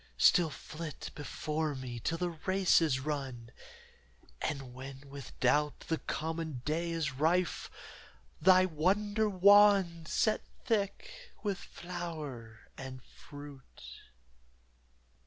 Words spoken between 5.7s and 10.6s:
the common day is rife, Thy wonder wand set